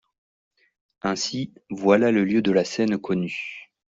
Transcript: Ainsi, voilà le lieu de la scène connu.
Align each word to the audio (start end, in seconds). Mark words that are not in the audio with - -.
Ainsi, 1.03 1.53
voilà 1.69 2.09
le 2.11 2.23
lieu 2.25 2.41
de 2.41 2.49
la 2.51 2.65
scène 2.65 2.97
connu. 2.97 3.71